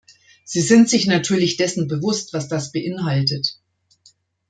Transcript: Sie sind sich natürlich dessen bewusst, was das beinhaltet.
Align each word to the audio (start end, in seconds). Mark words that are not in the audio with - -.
Sie 0.45 0.61
sind 0.61 0.89
sich 0.89 1.05
natürlich 1.05 1.57
dessen 1.57 1.87
bewusst, 1.87 2.33
was 2.33 2.47
das 2.47 2.71
beinhaltet. 2.71 3.59